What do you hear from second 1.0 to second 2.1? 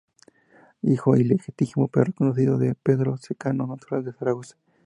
ilegítimo, pero